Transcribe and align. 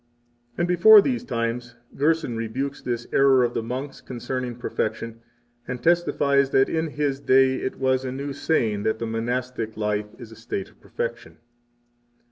60 0.53 0.53
And 0.57 0.67
before 0.67 0.99
these 0.99 1.23
times, 1.23 1.75
Gerson 1.95 2.35
rebukes 2.35 2.81
this 2.81 3.05
error 3.13 3.43
of 3.43 3.53
the 3.53 3.61
monks 3.61 4.01
concerning 4.01 4.55
perfection, 4.55 5.21
and 5.67 5.83
testifies 5.83 6.49
that 6.49 6.69
in 6.69 6.87
his 6.87 7.19
day 7.19 7.57
it 7.57 7.77
was 7.77 8.03
a 8.03 8.11
new 8.11 8.33
saying 8.33 8.81
that 8.81 8.97
the 8.97 9.05
monastic 9.05 9.77
life 9.77 10.07
is 10.17 10.31
a 10.31 10.35
state 10.35 10.69
of 10.69 10.81
perfection. 10.81 11.37